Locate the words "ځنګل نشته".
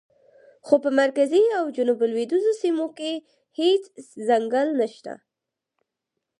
4.27-5.13